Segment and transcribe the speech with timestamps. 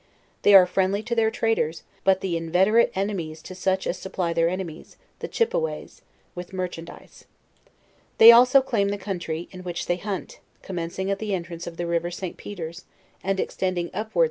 [0.41, 4.47] They are friendly to their, traders; but the inveterate enemies to such as supply their
[4.47, 6.01] enBmies, the Chippeways,
[6.33, 7.25] with merchandise.
[8.17, 11.85] They also claim the country in which they hunt, commencing at the entrance of the
[11.85, 12.35] river St.
[12.35, 12.85] Pe ters,
[13.23, 14.19] and extending apwards.